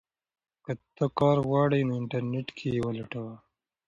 که 0.65 0.73
ته 0.95 1.05
کار 1.19 1.37
غواړې 1.47 1.79
نو 1.87 1.93
انټرنیټ 2.01 2.47
کې 2.57 2.67
یې 2.75 2.81
ولټوه. 2.85 3.35